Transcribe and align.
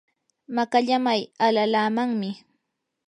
makallamay 0.55 1.21
alalaamanmi. 1.45 2.31